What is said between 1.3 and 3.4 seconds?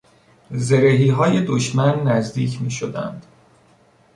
دشمن نزدیک میشدند.